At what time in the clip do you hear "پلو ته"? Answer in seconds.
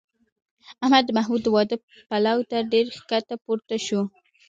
2.09-2.57